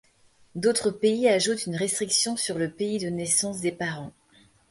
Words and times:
D'autres 0.55 0.89
pays 0.89 1.29
ajoutent 1.29 1.67
une 1.67 1.75
restriction 1.75 2.35
sur 2.35 2.57
le 2.57 2.71
pays 2.71 2.97
de 2.97 3.09
naissance 3.09 3.61
des 3.61 3.71
parents. 3.71 4.13